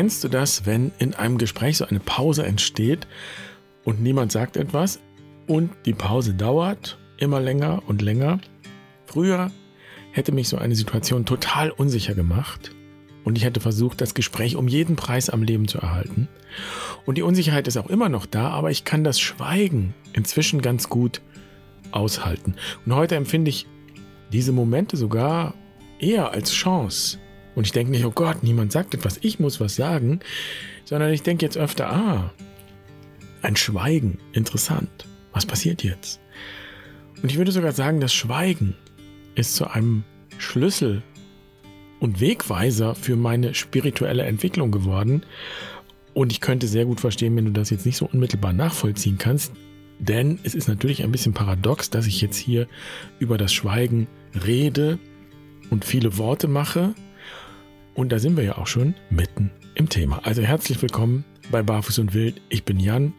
Kennst 0.00 0.24
du 0.24 0.28
das, 0.28 0.64
wenn 0.64 0.92
in 0.98 1.12
einem 1.12 1.36
Gespräch 1.36 1.76
so 1.76 1.84
eine 1.84 2.00
Pause 2.00 2.46
entsteht 2.46 3.06
und 3.84 4.00
niemand 4.00 4.32
sagt 4.32 4.56
etwas 4.56 4.98
und 5.46 5.72
die 5.84 5.92
Pause 5.92 6.32
dauert 6.32 6.98
immer 7.18 7.38
länger 7.38 7.82
und 7.86 8.00
länger? 8.00 8.40
Früher 9.04 9.50
hätte 10.12 10.32
mich 10.32 10.48
so 10.48 10.56
eine 10.56 10.74
Situation 10.74 11.26
total 11.26 11.70
unsicher 11.70 12.14
gemacht 12.14 12.74
und 13.24 13.36
ich 13.36 13.44
hätte 13.44 13.60
versucht, 13.60 14.00
das 14.00 14.14
Gespräch 14.14 14.56
um 14.56 14.68
jeden 14.68 14.96
Preis 14.96 15.28
am 15.28 15.42
Leben 15.42 15.68
zu 15.68 15.76
erhalten. 15.76 16.28
Und 17.04 17.18
die 17.18 17.22
Unsicherheit 17.22 17.68
ist 17.68 17.76
auch 17.76 17.90
immer 17.90 18.08
noch 18.08 18.24
da, 18.24 18.48
aber 18.48 18.70
ich 18.70 18.86
kann 18.86 19.04
das 19.04 19.20
Schweigen 19.20 19.92
inzwischen 20.14 20.62
ganz 20.62 20.88
gut 20.88 21.20
aushalten. 21.90 22.54
Und 22.86 22.94
heute 22.94 23.16
empfinde 23.16 23.50
ich 23.50 23.66
diese 24.32 24.52
Momente 24.52 24.96
sogar 24.96 25.52
eher 25.98 26.30
als 26.30 26.52
Chance. 26.52 27.18
Und 27.54 27.66
ich 27.66 27.72
denke 27.72 27.90
nicht, 27.90 28.04
oh 28.04 28.10
Gott, 28.10 28.42
niemand 28.42 28.72
sagt 28.72 28.94
etwas, 28.94 29.18
ich 29.22 29.40
muss 29.40 29.60
was 29.60 29.76
sagen, 29.76 30.20
sondern 30.84 31.12
ich 31.12 31.22
denke 31.22 31.44
jetzt 31.44 31.58
öfter, 31.58 31.90
ah, 31.90 32.32
ein 33.42 33.56
Schweigen, 33.56 34.18
interessant. 34.32 35.06
Was 35.32 35.46
passiert 35.46 35.82
jetzt? 35.82 36.20
Und 37.22 37.30
ich 37.30 37.38
würde 37.38 37.52
sogar 37.52 37.72
sagen, 37.72 38.00
das 38.00 38.14
Schweigen 38.14 38.74
ist 39.34 39.56
zu 39.56 39.68
einem 39.68 40.04
Schlüssel 40.38 41.02
und 42.00 42.20
Wegweiser 42.20 42.94
für 42.94 43.16
meine 43.16 43.54
spirituelle 43.54 44.24
Entwicklung 44.24 44.70
geworden. 44.70 45.24
Und 46.14 46.32
ich 46.32 46.40
könnte 46.40 46.66
sehr 46.66 46.86
gut 46.86 47.00
verstehen, 47.00 47.36
wenn 47.36 47.44
du 47.44 47.52
das 47.52 47.70
jetzt 47.70 47.86
nicht 47.86 47.96
so 47.96 48.06
unmittelbar 48.06 48.52
nachvollziehen 48.52 49.18
kannst. 49.18 49.52
Denn 49.98 50.38
es 50.42 50.54
ist 50.54 50.66
natürlich 50.66 51.04
ein 51.04 51.12
bisschen 51.12 51.34
paradox, 51.34 51.90
dass 51.90 52.06
ich 52.06 52.20
jetzt 52.22 52.38
hier 52.38 52.66
über 53.18 53.36
das 53.36 53.52
Schweigen 53.52 54.08
rede 54.46 54.98
und 55.68 55.84
viele 55.84 56.16
Worte 56.16 56.48
mache. 56.48 56.94
Und 57.94 58.12
da 58.12 58.18
sind 58.18 58.36
wir 58.36 58.44
ja 58.44 58.58
auch 58.58 58.66
schon 58.66 58.94
mitten 59.10 59.50
im 59.74 59.88
Thema. 59.88 60.20
Also 60.24 60.42
herzlich 60.42 60.80
willkommen 60.80 61.24
bei 61.50 61.62
Barfuß 61.62 61.98
und 61.98 62.14
Wild. 62.14 62.40
Ich 62.48 62.64
bin 62.64 62.78
Jan. 62.78 63.12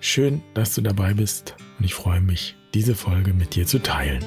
Schön, 0.00 0.42
dass 0.54 0.74
du 0.74 0.80
dabei 0.80 1.12
bist 1.12 1.56
und 1.78 1.84
ich 1.84 1.94
freue 1.94 2.20
mich, 2.20 2.56
diese 2.72 2.94
Folge 2.94 3.34
mit 3.34 3.54
dir 3.54 3.66
zu 3.66 3.80
teilen. 3.80 4.24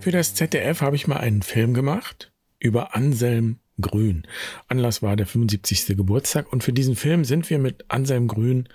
Für 0.00 0.10
das 0.10 0.34
ZDF 0.34 0.80
habe 0.80 0.96
ich 0.96 1.06
mal 1.06 1.18
einen 1.18 1.42
Film 1.42 1.72
gemacht 1.72 2.32
über 2.60 2.94
Anselm 2.94 3.58
Grün. 3.80 4.26
Anlass 4.68 5.02
war 5.02 5.16
der 5.16 5.26
75. 5.26 5.96
Geburtstag 5.96 6.52
und 6.52 6.62
für 6.62 6.72
diesen 6.72 6.96
Film 6.96 7.24
sind 7.24 7.50
wir 7.50 7.58
mit 7.58 7.84
Anselm 7.88 8.28
Grün 8.28 8.68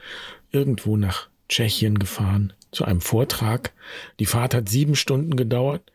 irgendwo 0.52 0.97
nach 0.97 1.30
Tschechien 1.47 2.00
gefahren 2.00 2.53
zu 2.72 2.86
einem 2.86 3.02
Vortrag. 3.02 3.73
Die 4.19 4.25
Fahrt 4.25 4.53
hat 4.53 4.67
sieben 4.67 4.95
Stunden 4.95 5.36
gedauert 5.36 5.91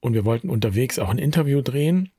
und 0.00 0.14
wir 0.14 0.24
wollten 0.24 0.48
unterwegs 0.48 0.98
auch 0.98 1.10
ein 1.10 1.18
Interview 1.18 1.60
drehen, 1.60 2.10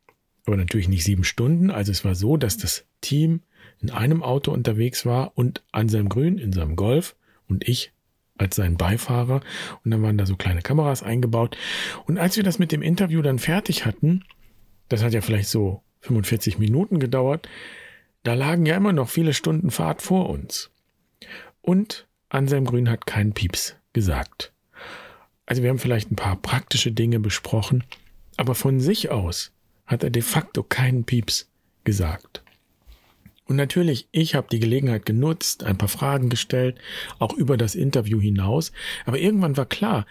aber 0.45 0.57
natürlich 0.57 0.89
nicht 0.89 1.03
sieben 1.03 1.23
Stunden. 1.23 1.71
Also 1.71 1.91
es 1.91 2.03
war 2.03 2.15
so, 2.15 2.37
dass 2.37 2.57
das 2.57 2.85
Team 3.01 3.41
in 3.81 3.89
einem 3.89 4.21
Auto 4.21 4.51
unterwegs 4.51 5.05
war 5.05 5.31
und 5.35 5.63
Anselm 5.71 6.09
Grün 6.09 6.37
in 6.37 6.51
seinem 6.51 6.75
Golf 6.75 7.15
und 7.47 7.67
ich 7.67 7.93
als 8.37 8.55
sein 8.55 8.77
Beifahrer. 8.77 9.41
Und 9.83 9.91
dann 9.91 10.01
waren 10.01 10.17
da 10.17 10.25
so 10.25 10.35
kleine 10.35 10.61
Kameras 10.61 11.03
eingebaut. 11.03 11.57
Und 12.05 12.17
als 12.17 12.37
wir 12.37 12.43
das 12.43 12.59
mit 12.59 12.71
dem 12.71 12.81
Interview 12.81 13.21
dann 13.21 13.39
fertig 13.39 13.85
hatten, 13.85 14.23
das 14.89 15.03
hat 15.03 15.13
ja 15.13 15.21
vielleicht 15.21 15.49
so 15.49 15.81
45 16.01 16.59
Minuten 16.59 16.99
gedauert, 16.99 17.47
da 18.23 18.33
lagen 18.33 18.65
ja 18.65 18.75
immer 18.75 18.93
noch 18.93 19.09
viele 19.09 19.33
Stunden 19.33 19.71
Fahrt 19.71 20.01
vor 20.01 20.29
uns. 20.29 20.71
Und 21.61 22.07
Anselm 22.29 22.65
Grün 22.65 22.89
hat 22.89 23.05
keinen 23.05 23.33
Pieps 23.33 23.75
gesagt. 23.93 24.51
Also 25.45 25.63
wir 25.63 25.69
haben 25.69 25.79
vielleicht 25.79 26.11
ein 26.11 26.15
paar 26.15 26.35
praktische 26.35 26.91
Dinge 26.91 27.19
besprochen, 27.19 27.83
aber 28.37 28.55
von 28.55 28.79
sich 28.79 29.09
aus 29.09 29.51
hat 29.85 30.03
er 30.03 30.09
de 30.09 30.21
facto 30.21 30.63
keinen 30.63 31.05
Pieps 31.05 31.49
gesagt. 31.83 32.43
Und 33.45 33.55
natürlich, 33.55 34.07
ich 34.11 34.35
habe 34.35 34.47
die 34.51 34.59
Gelegenheit 34.59 35.07
genutzt, 35.07 35.63
ein 35.63 35.77
paar 35.77 35.89
Fragen 35.89 36.29
gestellt, 36.29 36.77
auch 37.17 37.33
über 37.33 37.57
das 37.57 37.73
Interview 37.73 38.21
hinaus. 38.21 38.71
Aber 39.07 39.17
irgendwann 39.17 39.57
war 39.57 39.65
klar, 39.65 40.05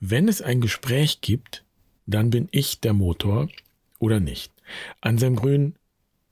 wenn 0.00 0.26
es 0.26 0.40
ein 0.40 0.62
Gespräch 0.62 1.20
gibt, 1.20 1.64
dann 2.06 2.30
bin 2.30 2.48
ich 2.50 2.80
der 2.80 2.94
Motor 2.94 3.48
oder 3.98 4.20
nicht. 4.20 4.52
Anselm 5.00 5.36
Grün 5.36 5.74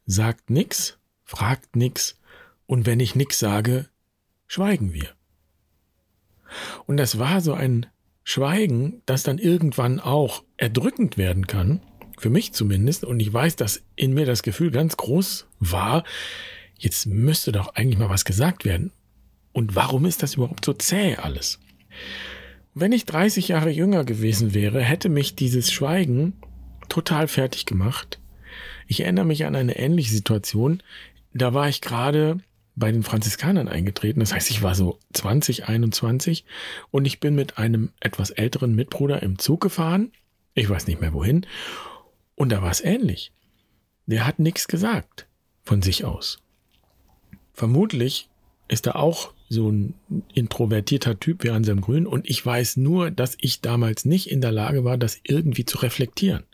sagt 0.06 0.50
nix, 0.50 0.98
fragt 1.24 1.76
nix 1.76 2.18
und 2.66 2.86
wenn 2.86 3.00
ich 3.00 3.14
nix 3.14 3.38
sage, 3.38 3.88
schweigen 4.46 4.92
wir. 4.92 5.10
Und 6.86 6.96
das 6.96 7.18
war 7.18 7.40
so 7.40 7.54
ein 7.54 7.86
Schweigen, 8.22 9.02
das 9.06 9.22
dann 9.22 9.38
irgendwann 9.38 10.00
auch 10.00 10.44
erdrückend 10.56 11.16
werden 11.16 11.46
kann, 11.46 11.80
für 12.18 12.30
mich 12.30 12.52
zumindest, 12.52 13.04
und 13.04 13.20
ich 13.20 13.32
weiß, 13.32 13.56
dass 13.56 13.82
in 13.94 14.14
mir 14.14 14.26
das 14.26 14.42
Gefühl 14.42 14.70
ganz 14.70 14.96
groß 14.96 15.46
war, 15.60 16.04
jetzt 16.78 17.06
müsste 17.06 17.52
doch 17.52 17.74
eigentlich 17.74 17.98
mal 17.98 18.08
was 18.08 18.24
gesagt 18.24 18.64
werden. 18.64 18.90
Und 19.52 19.74
warum 19.74 20.06
ist 20.06 20.22
das 20.22 20.34
überhaupt 20.34 20.64
so 20.64 20.72
zäh 20.72 21.16
alles? 21.16 21.58
Wenn 22.74 22.92
ich 22.92 23.04
30 23.04 23.48
Jahre 23.48 23.70
jünger 23.70 24.04
gewesen 24.04 24.54
wäre, 24.54 24.82
hätte 24.82 25.08
mich 25.08 25.34
dieses 25.34 25.72
Schweigen 25.72 26.34
total 26.88 27.28
fertig 27.28 27.66
gemacht. 27.66 28.18
Ich 28.86 29.00
erinnere 29.00 29.24
mich 29.24 29.44
an 29.44 29.56
eine 29.56 29.76
ähnliche 29.76 30.12
Situation. 30.12 30.82
Da 31.34 31.54
war 31.54 31.68
ich 31.68 31.80
gerade 31.80 32.38
bei 32.76 32.92
den 32.92 33.02
Franziskanern 33.02 33.68
eingetreten. 33.68 34.20
Das 34.20 34.32
heißt, 34.32 34.50
ich 34.50 34.62
war 34.62 34.74
so 34.74 34.98
20, 35.14 35.68
21 35.68 36.44
und 36.90 37.06
ich 37.06 37.20
bin 37.20 37.34
mit 37.34 37.58
einem 37.58 37.90
etwas 38.00 38.30
älteren 38.30 38.74
Mitbruder 38.74 39.22
im 39.22 39.38
Zug 39.38 39.60
gefahren. 39.60 40.12
Ich 40.54 40.68
weiß 40.68 40.86
nicht 40.86 41.00
mehr 41.00 41.14
wohin. 41.14 41.46
Und 42.34 42.50
da 42.50 42.62
war 42.62 42.70
es 42.70 42.82
ähnlich. 42.82 43.32
Der 44.06 44.26
hat 44.26 44.38
nichts 44.38 44.68
gesagt 44.68 45.26
von 45.64 45.82
sich 45.82 46.04
aus. 46.04 46.38
Vermutlich 47.54 48.28
ist 48.68 48.86
er 48.86 48.96
auch 48.96 49.32
so 49.48 49.70
ein 49.70 49.94
introvertierter 50.34 51.18
Typ 51.18 51.44
wie 51.44 51.50
Anselm 51.50 51.80
Grün 51.80 52.06
und 52.06 52.28
ich 52.28 52.44
weiß 52.44 52.76
nur, 52.76 53.10
dass 53.10 53.36
ich 53.40 53.60
damals 53.60 54.04
nicht 54.04 54.30
in 54.30 54.40
der 54.40 54.52
Lage 54.52 54.84
war, 54.84 54.98
das 54.98 55.18
irgendwie 55.22 55.64
zu 55.64 55.78
reflektieren. 55.78 56.44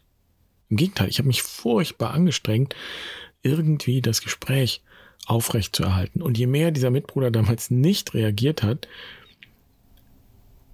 Im 0.73 0.77
Gegenteil, 0.77 1.11
ich 1.11 1.19
habe 1.19 1.27
mich 1.27 1.43
furchtbar 1.43 2.15
angestrengt, 2.15 2.75
irgendwie 3.43 4.01
das 4.01 4.23
Gespräch 4.23 4.81
aufrecht 5.27 5.77
zu 5.77 5.83
erhalten. 5.83 6.23
Und 6.23 6.39
je 6.39 6.47
mehr 6.47 6.71
dieser 6.71 6.91
Mitbruder 6.91 7.31
damals 7.31 7.71
nicht 7.71 8.15
reagiert 8.15 8.63
hat, 8.63 8.89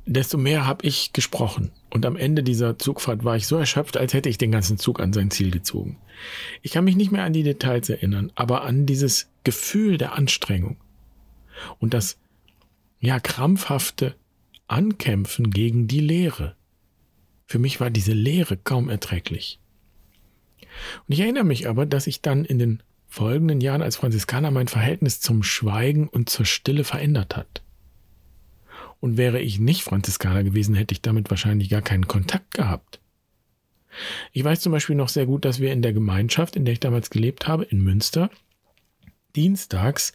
desto 0.06 0.38
mehr 0.38 0.66
habe 0.68 0.86
ich 0.86 1.12
gesprochen. 1.12 1.72
Und 1.90 2.06
am 2.06 2.14
Ende 2.14 2.44
dieser 2.44 2.78
Zugfahrt 2.78 3.24
war 3.24 3.34
ich 3.34 3.48
so 3.48 3.56
erschöpft, 3.56 3.96
als 3.96 4.14
hätte 4.14 4.28
ich 4.28 4.38
den 4.38 4.52
ganzen 4.52 4.78
Zug 4.78 5.00
an 5.00 5.12
sein 5.12 5.32
Ziel 5.32 5.50
gezogen. 5.50 5.98
Ich 6.62 6.70
kann 6.70 6.84
mich 6.84 6.94
nicht 6.94 7.10
mehr 7.10 7.24
an 7.24 7.32
die 7.32 7.42
Details 7.42 7.88
erinnern, 7.88 8.30
aber 8.36 8.62
an 8.62 8.86
dieses 8.86 9.28
Gefühl 9.42 9.98
der 9.98 10.12
Anstrengung 10.12 10.76
und 11.80 11.92
das 11.92 12.20
ja 13.00 13.18
krampfhafte 13.18 14.14
Ankämpfen 14.68 15.50
gegen 15.50 15.88
die 15.88 15.98
Leere. 15.98 16.54
Für 17.46 17.58
mich 17.58 17.80
war 17.80 17.90
diese 17.90 18.12
Leere 18.12 18.56
kaum 18.56 18.90
erträglich. 18.90 19.58
Und 21.06 21.14
ich 21.14 21.20
erinnere 21.20 21.44
mich 21.44 21.68
aber, 21.68 21.86
dass 21.86 22.06
ich 22.06 22.22
dann 22.22 22.44
in 22.44 22.58
den 22.58 22.82
folgenden 23.06 23.60
Jahren 23.60 23.82
als 23.82 23.96
Franziskaner 23.96 24.50
mein 24.50 24.68
Verhältnis 24.68 25.20
zum 25.20 25.42
Schweigen 25.42 26.08
und 26.08 26.28
zur 26.28 26.44
Stille 26.44 26.84
verändert 26.84 27.36
hat. 27.36 27.62
Und 29.00 29.16
wäre 29.16 29.40
ich 29.40 29.58
nicht 29.58 29.82
Franziskaner 29.82 30.44
gewesen, 30.44 30.74
hätte 30.74 30.92
ich 30.92 31.02
damit 31.02 31.30
wahrscheinlich 31.30 31.68
gar 31.68 31.82
keinen 31.82 32.08
Kontakt 32.08 32.52
gehabt. 32.54 33.00
Ich 34.32 34.44
weiß 34.44 34.60
zum 34.60 34.72
Beispiel 34.72 34.96
noch 34.96 35.08
sehr 35.08 35.26
gut, 35.26 35.44
dass 35.44 35.60
wir 35.60 35.72
in 35.72 35.82
der 35.82 35.92
Gemeinschaft, 35.92 36.56
in 36.56 36.64
der 36.64 36.72
ich 36.72 36.80
damals 36.80 37.10
gelebt 37.10 37.46
habe, 37.48 37.64
in 37.64 37.82
Münster, 37.82 38.30
dienstags 39.34 40.12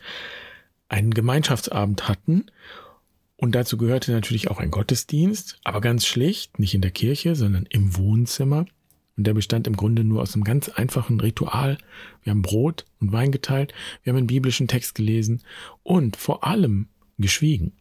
einen 0.89 1.13
Gemeinschaftsabend 1.13 2.07
hatten. 2.07 2.45
Und 3.35 3.55
dazu 3.55 3.77
gehörte 3.77 4.11
natürlich 4.11 4.49
auch 4.49 4.59
ein 4.59 4.71
Gottesdienst, 4.71 5.59
aber 5.63 5.81
ganz 5.81 6.05
schlicht, 6.05 6.59
nicht 6.59 6.75
in 6.75 6.81
der 6.81 6.91
Kirche, 6.91 7.35
sondern 7.35 7.65
im 7.65 7.97
Wohnzimmer. 7.97 8.65
Und 9.15 9.27
der 9.27 9.33
bestand 9.33 9.67
im 9.67 9.77
Grunde 9.77 10.03
nur 10.03 10.21
aus 10.21 10.33
einem 10.33 10.43
ganz 10.43 10.69
einfachen 10.69 11.19
Ritual. 11.19 11.77
Wir 12.23 12.31
haben 12.31 12.41
Brot 12.41 12.85
und 12.99 13.11
Wein 13.11 13.31
geteilt, 13.31 13.73
wir 14.01 14.11
haben 14.11 14.17
einen 14.17 14.27
biblischen 14.27 14.67
Text 14.67 14.95
gelesen 14.95 15.43
und 15.83 16.15
vor 16.15 16.43
allem 16.43 16.87
geschwiegen. 17.17 17.73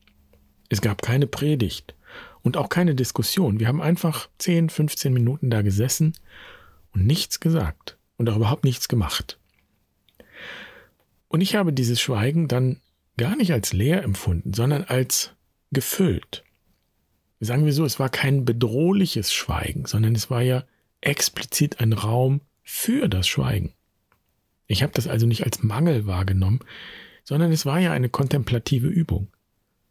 Es 0.69 0.81
gab 0.81 1.03
keine 1.03 1.27
Predigt 1.27 1.95
und 2.43 2.57
auch 2.57 2.69
keine 2.69 2.95
Diskussion. 2.95 3.61
Wir 3.61 3.69
haben 3.69 3.81
einfach 3.81 4.29
10, 4.39 4.69
15 4.69 5.13
Minuten 5.13 5.51
da 5.51 5.63
gesessen 5.63 6.13
und 6.93 7.07
nichts 7.07 7.41
gesagt 7.41 7.99
und 8.17 8.29
auch 8.29 8.37
überhaupt 8.37 8.65
nichts 8.65 8.89
gemacht. 8.89 9.39
Und 11.29 11.41
ich 11.41 11.55
habe 11.55 11.73
dieses 11.73 12.01
Schweigen 12.01 12.47
dann 12.49 12.81
gar 13.17 13.37
nicht 13.37 13.53
als 13.53 13.73
leer 13.73 14.03
empfunden, 14.03 14.53
sondern 14.53 14.85
als 14.85 15.33
gefüllt. 15.71 16.45
Sagen 17.41 17.65
wir 17.65 17.73
so, 17.73 17.85
es 17.85 17.99
war 17.99 18.09
kein 18.09 18.45
bedrohliches 18.45 19.33
Schweigen, 19.33 19.87
sondern 19.87 20.15
es 20.15 20.31
war 20.31 20.43
ja 20.43 20.65
explizit 21.03 21.81
ein 21.81 21.93
Raum 21.93 22.41
für 22.63 23.09
das 23.09 23.29
Schweigen. 23.29 23.75
Ich 24.67 24.83
habe 24.83 24.93
das 24.95 25.07
also 25.07 25.27
nicht 25.27 25.45
als 25.45 25.63
Mangel 25.63 26.07
wahrgenommen, 26.07 26.61
sondern 27.25 27.53
es 27.53 27.67
war 27.67 27.79
ja 27.79 27.93
eine 27.93 28.09
kontemplative 28.09 28.89
Übung. 28.89 29.29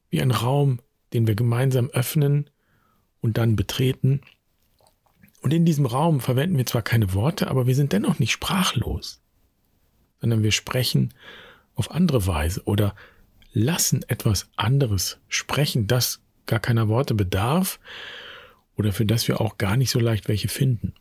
Wie 0.09 0.21
ein 0.21 0.31
Raum, 0.31 0.79
den 1.13 1.27
wir 1.27 1.35
gemeinsam 1.35 1.89
öffnen 1.91 2.49
und 3.21 3.37
dann 3.37 3.55
betreten. 3.55 4.21
Und 5.41 5.53
in 5.53 5.65
diesem 5.65 5.85
Raum 5.85 6.19
verwenden 6.19 6.57
wir 6.57 6.65
zwar 6.65 6.81
keine 6.81 7.13
Worte, 7.13 7.49
aber 7.49 7.67
wir 7.67 7.75
sind 7.75 7.93
dennoch 7.93 8.19
nicht 8.19 8.31
sprachlos, 8.31 9.21
sondern 10.19 10.43
wir 10.43 10.51
sprechen 10.51 11.13
auf 11.75 11.91
andere 11.91 12.25
Weise 12.27 12.63
oder 12.65 12.95
lassen 13.53 14.03
etwas 14.07 14.49
anderes 14.55 15.19
sprechen, 15.27 15.87
das 15.87 16.21
gar 16.45 16.59
keiner 16.59 16.87
Worte 16.87 17.13
bedarf 17.13 17.79
oder 18.81 18.93
für 18.93 19.05
das 19.05 19.27
wir 19.27 19.39
auch 19.39 19.59
gar 19.59 19.77
nicht 19.77 19.91
so 19.91 19.99
leicht 19.99 20.27
welche 20.27 20.47
finden. 20.47 20.93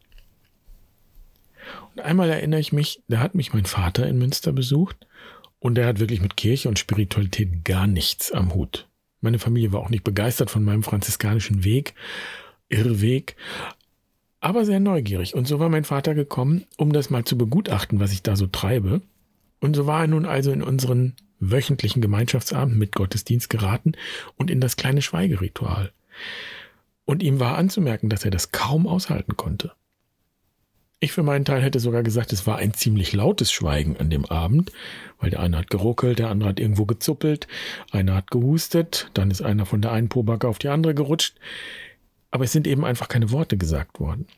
Und 1.94 2.02
einmal 2.02 2.28
erinnere 2.28 2.60
ich 2.60 2.74
mich, 2.74 3.02
da 3.08 3.20
hat 3.20 3.34
mich 3.34 3.54
mein 3.54 3.64
Vater 3.64 4.06
in 4.06 4.18
Münster 4.18 4.52
besucht 4.52 5.06
und 5.60 5.76
der 5.76 5.86
hat 5.86 5.98
wirklich 5.98 6.20
mit 6.20 6.36
Kirche 6.36 6.68
und 6.68 6.78
Spiritualität 6.78 7.64
gar 7.64 7.86
nichts 7.86 8.32
am 8.32 8.52
Hut. 8.54 8.86
Meine 9.22 9.38
Familie 9.38 9.72
war 9.72 9.80
auch 9.80 9.88
nicht 9.88 10.04
begeistert 10.04 10.50
von 10.50 10.62
meinem 10.62 10.82
franziskanischen 10.82 11.64
Weg, 11.64 11.94
Irrweg, 12.68 13.34
aber 14.40 14.66
sehr 14.66 14.80
neugierig. 14.80 15.34
Und 15.34 15.48
so 15.48 15.58
war 15.58 15.70
mein 15.70 15.84
Vater 15.84 16.14
gekommen, 16.14 16.66
um 16.76 16.92
das 16.92 17.08
mal 17.08 17.24
zu 17.24 17.38
begutachten, 17.38 17.98
was 17.98 18.12
ich 18.12 18.22
da 18.22 18.36
so 18.36 18.46
treibe. 18.46 19.00
Und 19.58 19.74
so 19.74 19.86
war 19.86 20.02
er 20.02 20.06
nun 20.06 20.26
also 20.26 20.52
in 20.52 20.62
unseren 20.62 21.14
wöchentlichen 21.38 22.02
Gemeinschaftsabend 22.02 22.76
mit 22.76 22.94
Gottesdienst 22.94 23.48
geraten 23.48 23.92
und 24.36 24.50
in 24.50 24.60
das 24.60 24.76
kleine 24.76 25.00
Schweigeritual. 25.00 25.92
Und 27.10 27.24
ihm 27.24 27.40
war 27.40 27.58
anzumerken, 27.58 28.08
dass 28.08 28.24
er 28.24 28.30
das 28.30 28.52
kaum 28.52 28.86
aushalten 28.86 29.36
konnte. 29.36 29.72
Ich 31.00 31.10
für 31.10 31.24
meinen 31.24 31.44
Teil 31.44 31.60
hätte 31.60 31.80
sogar 31.80 32.04
gesagt, 32.04 32.32
es 32.32 32.46
war 32.46 32.58
ein 32.58 32.72
ziemlich 32.72 33.12
lautes 33.12 33.50
Schweigen 33.50 33.96
an 33.96 34.10
dem 34.10 34.26
Abend, 34.26 34.70
weil 35.18 35.30
der 35.30 35.40
eine 35.40 35.58
hat 35.58 35.70
geruckelt, 35.70 36.20
der 36.20 36.30
andere 36.30 36.50
hat 36.50 36.60
irgendwo 36.60 36.86
gezuppelt, 36.86 37.48
einer 37.90 38.14
hat 38.14 38.30
gehustet, 38.30 39.10
dann 39.12 39.32
ist 39.32 39.42
einer 39.42 39.66
von 39.66 39.82
der 39.82 39.90
einen 39.90 40.08
Pobacke 40.08 40.46
auf 40.46 40.60
die 40.60 40.68
andere 40.68 40.94
gerutscht. 40.94 41.34
Aber 42.30 42.44
es 42.44 42.52
sind 42.52 42.68
eben 42.68 42.84
einfach 42.84 43.08
keine 43.08 43.32
Worte 43.32 43.56
gesagt 43.56 43.98
worden. 43.98 44.28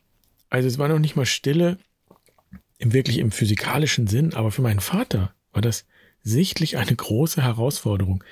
Also 0.49 0.67
es 0.67 0.79
war 0.79 0.87
noch 0.87 0.97
nicht 0.97 1.15
mal 1.15 1.27
Stille 1.27 1.77
im 2.79 2.91
wirklich 2.91 3.19
im 3.19 3.29
physikalischen 3.29 4.07
Sinn, 4.07 4.33
aber 4.33 4.49
für 4.49 4.63
meinen 4.63 4.79
Vater 4.79 5.35
war 5.51 5.61
das 5.61 5.85
sichtlich 6.23 6.75
eine 6.77 6.95
große 6.95 7.43
Herausforderung, 7.43 8.23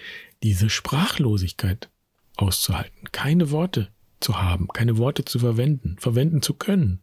diese 0.41 0.71
Sprachlosigkeit 0.71 1.91
auszuhalten, 2.37 3.11
keine 3.11 3.51
Worte 3.51 3.89
zu 4.21 4.41
haben, 4.41 4.68
keine 4.69 4.97
Worte 4.97 5.25
zu 5.25 5.39
verwenden, 5.39 5.97
verwenden 6.00 6.41
zu 6.41 6.53
können. 6.53 7.01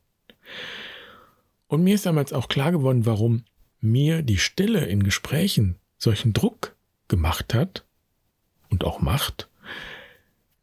Und 1.66 1.82
mir 1.82 1.94
ist 1.94 2.06
damals 2.06 2.32
auch 2.32 2.48
klar 2.48 2.72
geworden, 2.72 3.06
warum 3.06 3.44
mir 3.80 4.22
die 4.22 4.38
Stille 4.38 4.86
in 4.86 5.02
Gesprächen 5.02 5.76
solchen 5.98 6.32
Druck 6.32 6.76
gemacht 7.08 7.54
hat 7.54 7.84
und 8.70 8.84
auch 8.84 9.00
macht. 9.00 9.48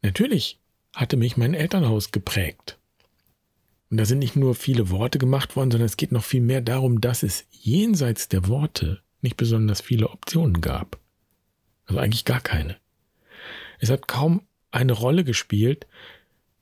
Natürlich 0.02 0.60
hatte 0.94 1.16
mich 1.16 1.36
mein 1.36 1.54
Elternhaus 1.54 2.10
geprägt. 2.10 2.78
Und 3.90 3.98
da 3.98 4.04
sind 4.04 4.18
nicht 4.18 4.34
nur 4.34 4.54
viele 4.54 4.90
Worte 4.90 5.18
gemacht 5.18 5.54
worden, 5.54 5.70
sondern 5.70 5.86
es 5.86 5.96
geht 5.96 6.10
noch 6.10 6.24
viel 6.24 6.40
mehr 6.40 6.60
darum, 6.60 7.00
dass 7.00 7.22
es 7.22 7.46
jenseits 7.50 8.28
der 8.28 8.48
Worte 8.48 9.00
nicht 9.20 9.36
besonders 9.36 9.80
viele 9.80 10.10
Optionen 10.10 10.60
gab. 10.60 10.98
Also 11.84 12.00
eigentlich 12.00 12.24
gar 12.24 12.40
keine. 12.40 12.76
Es 13.78 13.90
hat 13.90 14.08
kaum 14.08 14.42
eine 14.70 14.92
Rolle 14.92 15.22
gespielt, 15.22 15.86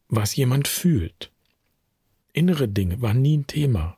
was 0.08 0.36
jemand 0.36 0.68
fühlt. 0.68 1.30
Innere 2.32 2.68
Dinge 2.68 3.00
waren 3.00 3.22
nie 3.22 3.38
ein 3.38 3.46
Thema. 3.46 3.96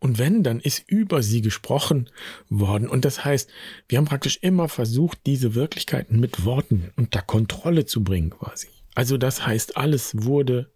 Und 0.00 0.18
wenn, 0.18 0.42
dann 0.42 0.60
ist 0.60 0.88
über 0.88 1.22
sie 1.22 1.42
gesprochen 1.42 2.08
worden. 2.48 2.88
Und 2.88 3.04
das 3.04 3.24
heißt, 3.24 3.50
wir 3.86 3.98
haben 3.98 4.06
praktisch 4.06 4.38
immer 4.40 4.68
versucht, 4.68 5.18
diese 5.26 5.54
Wirklichkeiten 5.54 6.18
mit 6.18 6.44
Worten 6.44 6.90
unter 6.96 7.20
Kontrolle 7.20 7.84
zu 7.84 8.02
bringen, 8.02 8.30
quasi. 8.30 8.68
Also 8.94 9.18
das 9.18 9.46
heißt, 9.46 9.76
alles 9.76 10.24
wurde 10.24 10.70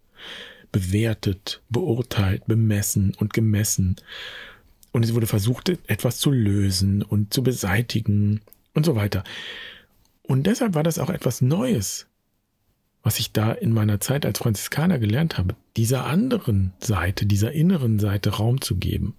bewertet, 0.72 1.62
beurteilt, 1.70 2.46
bemessen 2.46 3.14
und 3.18 3.32
gemessen. 3.32 3.96
Und 4.92 5.04
es 5.04 5.14
wurde 5.14 5.26
versucht, 5.26 5.70
etwas 5.86 6.18
zu 6.18 6.30
lösen 6.30 7.02
und 7.02 7.32
zu 7.32 7.42
beseitigen 7.42 8.42
und 8.74 8.84
so 8.84 8.94
weiter. 8.94 9.24
Und 10.22 10.46
deshalb 10.46 10.74
war 10.74 10.82
das 10.82 10.98
auch 10.98 11.10
etwas 11.10 11.40
Neues, 11.40 12.06
was 13.04 13.18
ich 13.18 13.32
da 13.32 13.52
in 13.52 13.72
meiner 13.72 14.00
Zeit 14.00 14.26
als 14.26 14.38
Franziskaner 14.38 14.98
gelernt 14.98 15.36
habe, 15.36 15.54
dieser 15.76 16.06
anderen 16.06 16.72
Seite, 16.80 17.26
dieser 17.26 17.52
inneren 17.52 18.00
Seite 18.00 18.30
Raum 18.30 18.62
zu 18.62 18.76
geben, 18.76 19.14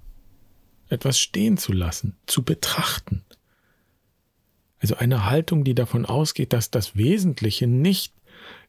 etwas 0.90 1.20
stehen 1.20 1.58
zu 1.58 1.72
lassen, 1.72 2.18
zu 2.26 2.44
betrachten. 2.44 3.24
Also 4.80 4.96
eine 4.96 5.26
Haltung, 5.26 5.64
die 5.64 5.76
davon 5.76 6.06
ausgeht, 6.06 6.52
dass 6.52 6.72
das 6.72 6.96
Wesentliche 6.96 7.68
nicht 7.68 8.14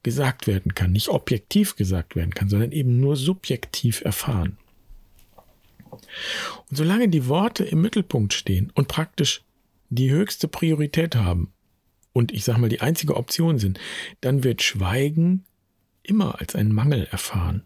gesagt 0.02 0.46
werden 0.46 0.74
kann, 0.74 0.92
nicht 0.92 1.08
objektiv 1.08 1.76
gesagt 1.76 2.14
werden 2.14 2.34
kann, 2.34 2.50
sondern 2.50 2.70
eben 2.70 3.00
nur 3.00 3.16
subjektiv 3.16 4.02
erfahren. 4.02 4.58
Und 5.90 6.76
solange 6.76 7.08
die 7.08 7.26
Worte 7.26 7.64
im 7.64 7.80
Mittelpunkt 7.80 8.34
stehen 8.34 8.70
und 8.74 8.88
praktisch 8.88 9.42
die 9.88 10.10
höchste 10.10 10.46
Priorität 10.46 11.16
haben, 11.16 11.52
und 12.16 12.32
ich 12.32 12.44
sage 12.44 12.58
mal 12.58 12.70
die 12.70 12.80
einzige 12.80 13.14
Option 13.14 13.58
sind, 13.58 13.78
dann 14.22 14.42
wird 14.42 14.62
Schweigen 14.62 15.44
immer 16.02 16.40
als 16.40 16.54
einen 16.54 16.72
Mangel 16.72 17.06
erfahren, 17.10 17.62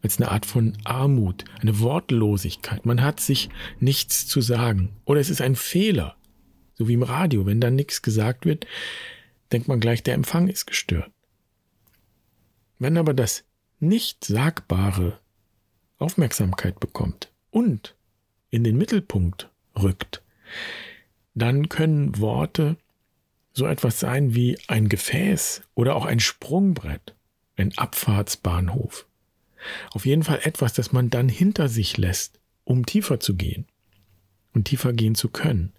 als 0.00 0.16
eine 0.16 0.30
Art 0.30 0.46
von 0.46 0.78
Armut, 0.84 1.44
eine 1.60 1.78
Wortlosigkeit. 1.80 2.86
Man 2.86 3.02
hat 3.02 3.20
sich 3.20 3.50
nichts 3.78 4.26
zu 4.26 4.40
sagen 4.40 4.96
oder 5.04 5.20
es 5.20 5.28
ist 5.28 5.42
ein 5.42 5.56
Fehler, 5.56 6.16
so 6.72 6.88
wie 6.88 6.94
im 6.94 7.02
Radio, 7.02 7.44
wenn 7.44 7.60
dann 7.60 7.74
nichts 7.74 8.00
gesagt 8.00 8.46
wird, 8.46 8.66
denkt 9.52 9.68
man 9.68 9.78
gleich, 9.78 10.02
der 10.02 10.14
Empfang 10.14 10.48
ist 10.48 10.64
gestört. 10.64 11.10
Wenn 12.78 12.96
aber 12.96 13.12
das 13.12 13.44
Nicht-Sagbare 13.78 15.20
Aufmerksamkeit 15.98 16.80
bekommt 16.80 17.30
und 17.50 17.94
in 18.48 18.64
den 18.64 18.78
Mittelpunkt 18.78 19.50
rückt, 19.78 20.22
dann 21.34 21.68
können 21.68 22.18
Worte 22.18 22.78
so 23.56 23.66
etwas 23.66 23.98
sein 23.98 24.34
wie 24.34 24.58
ein 24.68 24.90
Gefäß 24.90 25.62
oder 25.74 25.96
auch 25.96 26.04
ein 26.04 26.20
Sprungbrett, 26.20 27.14
ein 27.56 27.72
Abfahrtsbahnhof. 27.78 29.06
Auf 29.92 30.04
jeden 30.04 30.24
Fall 30.24 30.40
etwas, 30.42 30.74
das 30.74 30.92
man 30.92 31.08
dann 31.08 31.30
hinter 31.30 31.70
sich 31.70 31.96
lässt, 31.96 32.38
um 32.64 32.84
tiefer 32.84 33.18
zu 33.18 33.34
gehen 33.34 33.66
und 34.52 34.66
tiefer 34.66 34.92
gehen 34.92 35.14
zu 35.14 35.30
können. 35.30 35.72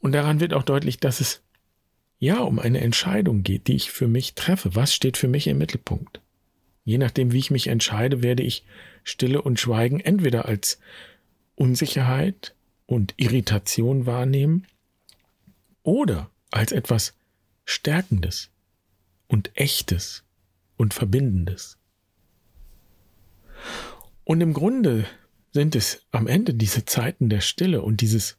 Und 0.00 0.12
daran 0.12 0.38
wird 0.38 0.52
auch 0.52 0.64
deutlich, 0.64 1.00
dass 1.00 1.20
es 1.20 1.42
ja 2.18 2.40
um 2.40 2.58
eine 2.58 2.82
Entscheidung 2.82 3.42
geht, 3.42 3.68
die 3.68 3.76
ich 3.76 3.90
für 3.90 4.08
mich 4.08 4.34
treffe. 4.34 4.74
Was 4.74 4.94
steht 4.94 5.16
für 5.16 5.28
mich 5.28 5.46
im 5.46 5.56
Mittelpunkt? 5.56 6.20
Je 6.84 6.98
nachdem, 6.98 7.32
wie 7.32 7.38
ich 7.38 7.50
mich 7.50 7.68
entscheide, 7.68 8.22
werde 8.22 8.42
ich 8.42 8.64
Stille 9.02 9.40
und 9.40 9.58
Schweigen 9.58 9.98
entweder 9.98 10.44
als 10.44 10.78
Unsicherheit 11.54 12.54
und 12.84 13.14
Irritation 13.16 14.04
wahrnehmen 14.04 14.66
oder 15.86 16.30
als 16.50 16.72
etwas 16.72 17.14
Stärkendes 17.64 18.50
und 19.28 19.50
Echtes 19.54 20.24
und 20.76 20.94
Verbindendes. 20.94 21.78
Und 24.24 24.40
im 24.40 24.52
Grunde 24.52 25.06
sind 25.52 25.76
es 25.76 26.04
am 26.10 26.26
Ende 26.26 26.54
diese 26.54 26.84
Zeiten 26.84 27.28
der 27.28 27.40
Stille 27.40 27.82
und 27.82 28.00
dieses 28.00 28.36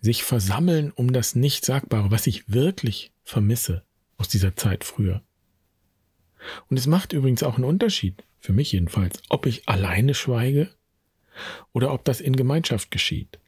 sich 0.00 0.24
versammeln 0.24 0.90
um 0.90 1.12
das 1.12 1.34
Nichtsagbare, 1.36 2.10
was 2.10 2.26
ich 2.26 2.52
wirklich 2.52 3.12
vermisse 3.22 3.84
aus 4.18 4.28
dieser 4.28 4.56
Zeit 4.56 4.84
früher. 4.84 5.22
Und 6.68 6.76
es 6.76 6.86
macht 6.86 7.12
übrigens 7.12 7.42
auch 7.42 7.54
einen 7.54 7.64
Unterschied, 7.64 8.24
für 8.40 8.52
mich 8.52 8.72
jedenfalls, 8.72 9.22
ob 9.30 9.46
ich 9.46 9.68
alleine 9.68 10.12
schweige 10.12 10.68
oder 11.72 11.92
ob 11.92 12.04
das 12.04 12.20
in 12.20 12.36
Gemeinschaft 12.36 12.90
geschieht. 12.90 13.38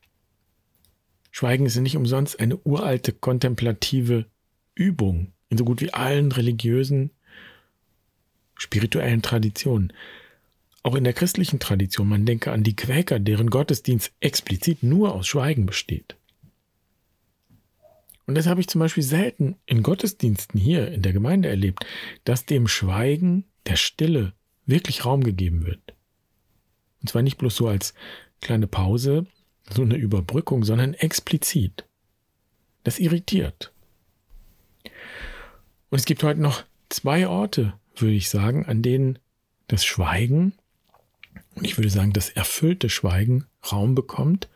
Schweigen 1.36 1.66
ist 1.66 1.76
nicht 1.76 1.98
umsonst 1.98 2.40
eine 2.40 2.56
uralte 2.64 3.12
kontemplative 3.12 4.24
Übung 4.74 5.34
in 5.50 5.58
so 5.58 5.66
gut 5.66 5.82
wie 5.82 5.92
allen 5.92 6.32
religiösen, 6.32 7.10
spirituellen 8.54 9.20
Traditionen. 9.20 9.92
Auch 10.82 10.94
in 10.94 11.04
der 11.04 11.12
christlichen 11.12 11.58
Tradition, 11.58 12.08
man 12.08 12.24
denke 12.24 12.52
an 12.52 12.62
die 12.62 12.74
Quäker, 12.74 13.18
deren 13.18 13.50
Gottesdienst 13.50 14.14
explizit 14.20 14.82
nur 14.82 15.14
aus 15.14 15.26
Schweigen 15.26 15.66
besteht. 15.66 16.16
Und 18.24 18.34
das 18.34 18.46
habe 18.46 18.62
ich 18.62 18.68
zum 18.68 18.78
Beispiel 18.78 19.02
selten 19.02 19.56
in 19.66 19.82
Gottesdiensten 19.82 20.58
hier 20.58 20.90
in 20.90 21.02
der 21.02 21.12
Gemeinde 21.12 21.50
erlebt, 21.50 21.84
dass 22.24 22.46
dem 22.46 22.66
Schweigen, 22.66 23.44
der 23.66 23.76
Stille, 23.76 24.32
wirklich 24.64 25.04
Raum 25.04 25.22
gegeben 25.22 25.66
wird. 25.66 25.94
Und 27.02 27.10
zwar 27.10 27.20
nicht 27.20 27.36
bloß 27.36 27.54
so 27.54 27.68
als 27.68 27.92
kleine 28.40 28.66
Pause, 28.66 29.26
so 29.72 29.82
eine 29.82 29.96
Überbrückung, 29.96 30.64
sondern 30.64 30.94
explizit. 30.94 31.84
Das 32.84 32.98
irritiert. 32.98 33.72
Und 35.90 35.98
es 35.98 36.04
gibt 36.04 36.22
heute 36.22 36.40
noch 36.40 36.64
zwei 36.88 37.26
Orte, 37.26 37.74
würde 37.96 38.14
ich 38.14 38.28
sagen, 38.28 38.66
an 38.66 38.82
denen 38.82 39.18
das 39.68 39.84
Schweigen 39.84 40.52
Und 41.54 41.64
ich 41.64 41.76
würde 41.78 41.90
sagen, 41.90 42.12
das 42.12 42.28
erfüllte 42.28 42.88
Schweigen 42.88 43.46
Raum 43.72 43.94
bekommt. 43.94 44.48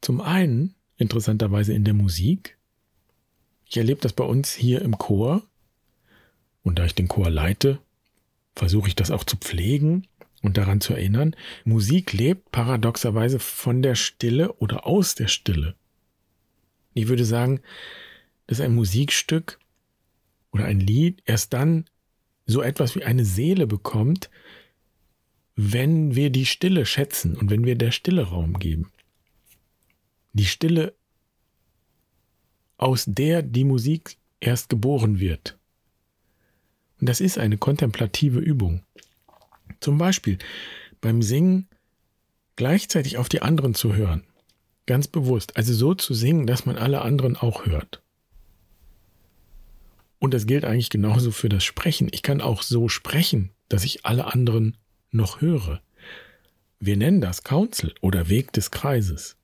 Zum 0.00 0.20
einen, 0.20 0.74
interessanterweise 0.96 1.74
in 1.74 1.84
der 1.84 1.94
Musik. 1.94 2.56
Ich 3.66 3.76
erlebe 3.76 4.00
das 4.00 4.12
bei 4.12 4.24
uns 4.24 4.54
hier 4.54 4.80
im 4.82 4.96
Chor. 4.96 5.42
Und 6.62 6.78
da 6.78 6.84
ich 6.84 6.94
den 6.94 7.08
Chor 7.08 7.28
leite, 7.28 7.80
versuche 8.54 8.88
ich 8.88 8.94
das 8.94 9.10
auch 9.10 9.24
zu 9.24 9.36
pflegen 9.36 10.06
und 10.42 10.56
daran 10.56 10.80
zu 10.80 10.94
erinnern. 10.94 11.34
Musik 11.64 12.12
lebt 12.12 12.50
paradoxerweise 12.52 13.38
von 13.38 13.82
der 13.82 13.94
Stille 13.94 14.52
oder 14.54 14.86
aus 14.86 15.14
der 15.14 15.28
Stille. 15.28 15.74
Ich 16.94 17.08
würde 17.08 17.24
sagen, 17.24 17.60
dass 18.46 18.60
ein 18.60 18.74
Musikstück 18.74 19.58
oder 20.52 20.64
ein 20.64 20.80
Lied 20.80 21.22
erst 21.26 21.52
dann 21.52 21.84
so 22.46 22.62
etwas 22.62 22.94
wie 22.96 23.04
eine 23.04 23.24
Seele 23.24 23.66
bekommt, 23.66 24.30
wenn 25.54 26.14
wir 26.14 26.30
die 26.30 26.46
Stille 26.46 26.86
schätzen 26.86 27.36
und 27.36 27.50
wenn 27.50 27.64
wir 27.64 27.76
der 27.76 27.90
Stille 27.90 28.22
Raum 28.22 28.58
geben. 28.58 28.90
Die 30.32 30.46
Stille, 30.46 30.94
aus 32.76 33.04
der 33.06 33.42
die 33.42 33.64
Musik 33.64 34.16
erst 34.40 34.68
geboren 34.68 35.18
wird. 35.18 35.58
Und 37.00 37.08
das 37.08 37.20
ist 37.20 37.38
eine 37.38 37.58
kontemplative 37.58 38.38
Übung. 38.38 38.82
Zum 39.80 39.98
Beispiel 39.98 40.38
beim 41.00 41.22
Singen 41.22 41.68
gleichzeitig 42.56 43.18
auf 43.18 43.28
die 43.28 43.42
anderen 43.42 43.74
zu 43.74 43.94
hören. 43.94 44.24
Ganz 44.86 45.06
bewusst. 45.06 45.56
Also 45.56 45.74
so 45.74 45.94
zu 45.94 46.14
singen, 46.14 46.46
dass 46.46 46.66
man 46.66 46.76
alle 46.76 47.02
anderen 47.02 47.36
auch 47.36 47.66
hört. 47.66 48.02
Und 50.18 50.34
das 50.34 50.46
gilt 50.46 50.64
eigentlich 50.64 50.90
genauso 50.90 51.30
für 51.30 51.48
das 51.48 51.62
Sprechen. 51.62 52.08
Ich 52.10 52.22
kann 52.22 52.40
auch 52.40 52.62
so 52.62 52.88
sprechen, 52.88 53.50
dass 53.68 53.84
ich 53.84 54.04
alle 54.04 54.26
anderen 54.26 54.76
noch 55.10 55.40
höre. 55.40 55.80
Wir 56.80 56.96
nennen 56.96 57.20
das 57.20 57.44
Council 57.44 57.94
oder 58.00 58.28
Weg 58.28 58.52
des 58.52 58.70
Kreises. 58.70 59.36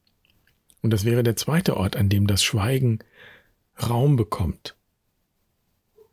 Und 0.83 0.91
das 0.91 1.05
wäre 1.05 1.23
der 1.23 1.37
zweite 1.37 1.77
Ort, 1.77 1.97
an 1.97 2.09
dem 2.09 2.27
das 2.27 2.43
Schweigen 2.43 2.99
Raum 3.81 4.17
bekommt. 4.17 4.77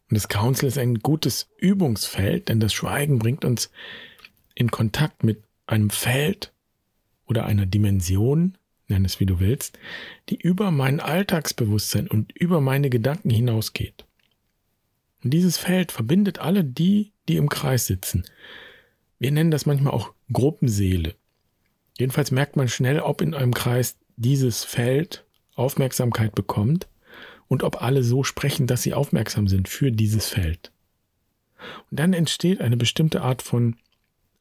Und 0.10 0.16
das 0.16 0.28
Council 0.28 0.68
ist 0.68 0.78
ein 0.78 1.00
gutes 1.00 1.50
Übungsfeld, 1.58 2.50
denn 2.50 2.60
das 2.60 2.74
Schweigen 2.74 3.20
bringt 3.20 3.46
uns 3.46 3.72
in 4.56 4.72
Kontakt 4.72 5.24
mit 5.24 5.44
einem 5.68 5.90
Feld 5.90 6.54
oder 7.26 7.46
einer 7.46 7.66
Dimension, 7.66 8.58
nenn 8.88 9.06
es 9.06 9.20
wie 9.20 9.26
du 9.26 9.40
willst, 9.40 9.80
die 10.30 10.36
über 10.36 10.72
mein 10.72 11.00
Alltagsbewusstsein 11.00 12.08
und 12.08 12.32
über 12.34 12.62
meine 12.62 12.90
Gedanken 12.90 13.30
hinausgeht. 13.30 14.06
Und 15.24 15.32
dieses 15.32 15.58
Feld 15.58 15.92
verbindet 15.92 16.40
alle 16.40 16.64
die, 16.64 17.14
die 17.30 17.38
im 17.38 17.50
Kreis 17.50 17.86
sitzen. 17.86 18.26
Wir 19.20 19.32
nennen 19.32 19.52
das 19.52 19.66
manchmal 19.66 19.94
auch 19.94 20.14
Gruppenseele. 20.34 21.16
Jedenfalls 21.98 22.32
merkt 22.32 22.56
man 22.56 22.68
schnell, 22.68 23.00
ob 23.00 23.22
in 23.22 23.34
einem 23.34 23.54
Kreis 23.54 23.98
dieses 24.16 24.64
Feld 24.64 25.26
Aufmerksamkeit 25.56 26.34
bekommt 26.34 26.88
und 27.48 27.64
ob 27.64 27.82
alle 27.82 28.04
so 28.04 28.24
sprechen, 28.24 28.66
dass 28.66 28.82
sie 28.82 28.94
aufmerksam 28.94 29.48
sind 29.48 29.70
für 29.70 29.92
dieses 29.92 30.30
Feld. 30.30 30.72
Und 31.90 32.00
dann 32.00 32.14
entsteht 32.14 32.62
eine 32.62 32.78
bestimmte 32.78 33.22
Art 33.22 33.42
von 33.42 33.76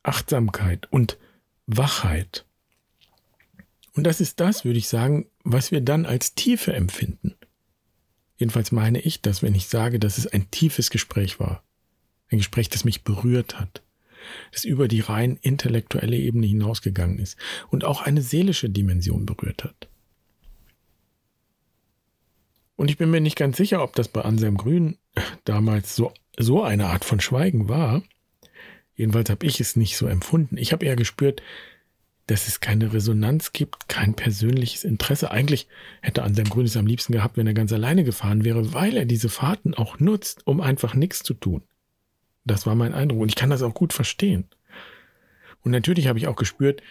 Achtsamkeit 0.02 0.88
und 0.90 1.18
Wachheit. 1.66 2.44
Und 3.94 4.04
das 4.04 4.20
ist 4.20 4.40
das, 4.40 4.64
würde 4.64 4.78
ich 4.78 4.88
sagen, 4.88 5.26
was 5.44 5.72
wir 5.72 5.80
dann 5.80 6.06
als 6.06 6.34
Tiefe 6.34 6.72
empfinden. 6.72 7.34
Jedenfalls 8.36 8.72
meine 8.72 9.00
ich 9.00 9.20
das, 9.20 9.42
wenn 9.42 9.54
ich 9.54 9.68
sage, 9.68 9.98
dass 9.98 10.16
es 10.16 10.26
ein 10.26 10.50
tiefes 10.50 10.90
Gespräch 10.90 11.40
war. 11.40 11.62
Ein 12.30 12.38
Gespräch, 12.38 12.68
das 12.68 12.84
mich 12.84 13.04
berührt 13.04 13.58
hat, 13.58 13.82
das 14.52 14.64
über 14.64 14.88
die 14.88 15.00
rein 15.00 15.36
intellektuelle 15.36 16.16
Ebene 16.16 16.46
hinausgegangen 16.46 17.18
ist 17.18 17.36
und 17.68 17.84
auch 17.84 18.00
eine 18.00 18.22
seelische 18.22 18.70
Dimension 18.70 19.26
berührt 19.26 19.64
hat. 19.64 19.88
Und 22.76 22.90
ich 22.90 22.96
bin 22.96 23.10
mir 23.10 23.20
nicht 23.20 23.36
ganz 23.36 23.58
sicher, 23.58 23.82
ob 23.82 23.94
das 23.94 24.08
bei 24.08 24.22
Anselm 24.22 24.56
Grün 24.56 24.96
damals 25.44 25.94
so, 25.94 26.14
so 26.38 26.62
eine 26.62 26.86
Art 26.86 27.04
von 27.04 27.20
Schweigen 27.20 27.68
war. 27.68 28.02
Jedenfalls 29.00 29.30
habe 29.30 29.46
ich 29.46 29.60
es 29.60 29.76
nicht 29.76 29.96
so 29.96 30.06
empfunden. 30.08 30.58
Ich 30.58 30.74
habe 30.74 30.84
eher 30.84 30.94
gespürt, 30.94 31.42
dass 32.26 32.48
es 32.48 32.60
keine 32.60 32.92
Resonanz 32.92 33.54
gibt, 33.54 33.88
kein 33.88 34.12
persönliches 34.12 34.84
Interesse. 34.84 35.30
Eigentlich 35.30 35.68
hätte 36.02 36.22
Anselm 36.22 36.50
Grün 36.50 36.66
es 36.66 36.76
am 36.76 36.86
liebsten 36.86 37.14
gehabt, 37.14 37.38
wenn 37.38 37.46
er 37.46 37.54
ganz 37.54 37.72
alleine 37.72 38.04
gefahren 38.04 38.44
wäre, 38.44 38.74
weil 38.74 38.98
er 38.98 39.06
diese 39.06 39.30
Fahrten 39.30 39.72
auch 39.72 40.00
nutzt, 40.00 40.46
um 40.46 40.60
einfach 40.60 40.92
nichts 40.92 41.22
zu 41.22 41.32
tun. 41.32 41.62
Das 42.44 42.66
war 42.66 42.74
mein 42.74 42.92
Eindruck 42.92 43.22
und 43.22 43.30
ich 43.30 43.36
kann 43.36 43.48
das 43.48 43.62
auch 43.62 43.72
gut 43.72 43.94
verstehen. 43.94 44.44
Und 45.62 45.70
natürlich 45.70 46.06
habe 46.06 46.18
ich 46.18 46.26
auch 46.26 46.36
gespürt, 46.36 46.82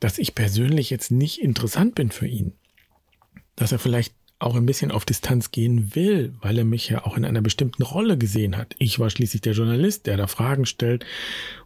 dass 0.00 0.18
ich 0.18 0.34
persönlich 0.34 0.90
jetzt 0.90 1.12
nicht 1.12 1.40
interessant 1.40 1.94
bin 1.94 2.10
für 2.10 2.26
ihn. 2.26 2.52
Dass 3.54 3.70
er 3.70 3.78
vielleicht 3.78 4.12
auch 4.38 4.54
ein 4.54 4.66
bisschen 4.66 4.92
auf 4.92 5.04
Distanz 5.04 5.50
gehen 5.50 5.94
will, 5.94 6.34
weil 6.40 6.58
er 6.58 6.64
mich 6.64 6.88
ja 6.88 7.04
auch 7.04 7.16
in 7.16 7.24
einer 7.24 7.40
bestimmten 7.40 7.82
Rolle 7.82 8.16
gesehen 8.16 8.56
hat. 8.56 8.76
Ich 8.78 8.98
war 8.98 9.10
schließlich 9.10 9.42
der 9.42 9.52
Journalist, 9.52 10.06
der 10.06 10.16
da 10.16 10.26
Fragen 10.26 10.64
stellt 10.64 11.04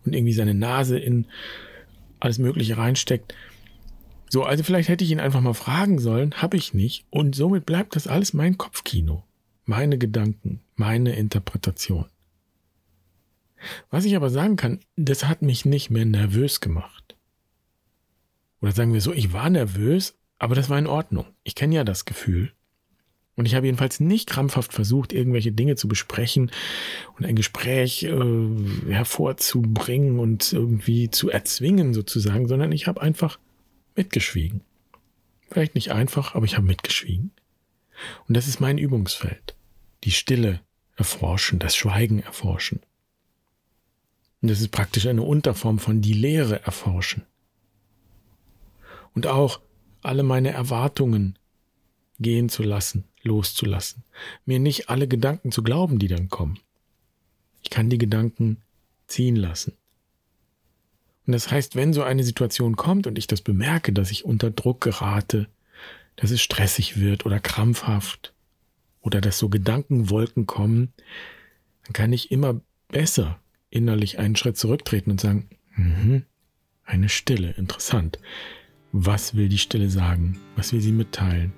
und 0.04 0.14
irgendwie 0.14 0.32
seine 0.32 0.54
Nase 0.54 0.98
in 0.98 1.26
alles 2.18 2.38
Mögliche 2.38 2.78
reinsteckt. 2.78 3.34
So, 4.30 4.44
also 4.44 4.64
vielleicht 4.64 4.88
hätte 4.88 5.04
ich 5.04 5.10
ihn 5.10 5.20
einfach 5.20 5.42
mal 5.42 5.52
fragen 5.52 5.98
sollen, 5.98 6.34
habe 6.40 6.56
ich 6.56 6.72
nicht. 6.72 7.04
Und 7.10 7.34
somit 7.34 7.66
bleibt 7.66 7.94
das 7.94 8.06
alles 8.06 8.32
mein 8.32 8.56
Kopfkino, 8.56 9.24
meine 9.66 9.98
Gedanken, 9.98 10.60
meine 10.74 11.14
Interpretation. 11.14 12.06
Was 13.90 14.06
ich 14.06 14.16
aber 14.16 14.30
sagen 14.30 14.56
kann, 14.56 14.80
das 14.96 15.26
hat 15.26 15.42
mich 15.42 15.66
nicht 15.66 15.90
mehr 15.90 16.06
nervös 16.06 16.60
gemacht. 16.60 17.16
Oder 18.62 18.72
sagen 18.72 18.94
wir 18.94 19.02
so, 19.02 19.12
ich 19.12 19.34
war 19.34 19.50
nervös, 19.50 20.14
aber 20.38 20.54
das 20.54 20.70
war 20.70 20.78
in 20.78 20.86
Ordnung. 20.86 21.26
Ich 21.42 21.54
kenne 21.54 21.74
ja 21.74 21.84
das 21.84 22.06
Gefühl. 22.06 22.52
Und 23.34 23.46
ich 23.46 23.54
habe 23.54 23.66
jedenfalls 23.66 23.98
nicht 23.98 24.28
krampfhaft 24.28 24.74
versucht, 24.74 25.12
irgendwelche 25.12 25.52
Dinge 25.52 25.76
zu 25.76 25.88
besprechen 25.88 26.50
und 27.16 27.24
ein 27.24 27.36
Gespräch 27.36 28.02
äh, 28.02 28.90
hervorzubringen 28.90 30.18
und 30.18 30.52
irgendwie 30.52 31.10
zu 31.10 31.30
erzwingen 31.30 31.94
sozusagen, 31.94 32.46
sondern 32.46 32.72
ich 32.72 32.86
habe 32.86 33.00
einfach 33.00 33.38
mitgeschwiegen. 33.96 34.60
Vielleicht 35.50 35.74
nicht 35.74 35.92
einfach, 35.92 36.34
aber 36.34 36.44
ich 36.44 36.56
habe 36.56 36.66
mitgeschwiegen. 36.66 37.30
Und 38.28 38.36
das 38.36 38.48
ist 38.48 38.60
mein 38.60 38.78
Übungsfeld. 38.78 39.54
Die 40.04 40.10
Stille 40.10 40.60
erforschen, 40.96 41.58
das 41.58 41.74
Schweigen 41.74 42.20
erforschen. 42.20 42.80
Und 44.42 44.50
das 44.50 44.60
ist 44.60 44.72
praktisch 44.72 45.06
eine 45.06 45.22
Unterform 45.22 45.78
von 45.78 46.02
die 46.02 46.14
Lehre 46.14 46.62
erforschen. 46.64 47.24
Und 49.14 49.26
auch 49.26 49.60
alle 50.02 50.22
meine 50.22 50.50
Erwartungen 50.50 51.38
gehen 52.22 52.48
zu 52.48 52.62
lassen, 52.62 53.04
loszulassen, 53.22 54.04
mir 54.46 54.58
nicht 54.58 54.88
alle 54.88 55.08
Gedanken 55.08 55.52
zu 55.52 55.62
glauben, 55.62 55.98
die 55.98 56.08
dann 56.08 56.28
kommen. 56.28 56.58
Ich 57.62 57.70
kann 57.70 57.90
die 57.90 57.98
Gedanken 57.98 58.58
ziehen 59.06 59.36
lassen. 59.36 59.72
Und 61.26 61.32
das 61.34 61.50
heißt, 61.50 61.76
wenn 61.76 61.92
so 61.92 62.02
eine 62.02 62.24
Situation 62.24 62.76
kommt 62.76 63.06
und 63.06 63.16
ich 63.16 63.26
das 63.26 63.42
bemerke, 63.42 63.92
dass 63.92 64.10
ich 64.10 64.24
unter 64.24 64.50
Druck 64.50 64.80
gerate, 64.80 65.48
dass 66.16 66.30
es 66.30 66.42
stressig 66.42 66.98
wird 66.98 67.24
oder 67.26 67.38
krampfhaft 67.38 68.32
oder 69.00 69.20
dass 69.20 69.38
so 69.38 69.48
Gedankenwolken 69.48 70.46
kommen, 70.46 70.92
dann 71.84 71.92
kann 71.92 72.12
ich 72.12 72.30
immer 72.30 72.60
besser 72.88 73.40
innerlich 73.70 74.18
einen 74.18 74.36
Schritt 74.36 74.56
zurücktreten 74.56 75.10
und 75.10 75.20
sagen, 75.20 75.48
mh, 75.76 76.22
eine 76.84 77.08
Stille, 77.08 77.52
interessant. 77.52 78.18
Was 78.92 79.34
will 79.34 79.48
die 79.48 79.58
Stille 79.58 79.88
sagen? 79.88 80.38
Was 80.56 80.72
will 80.72 80.80
sie 80.80 80.92
mitteilen? 80.92 81.52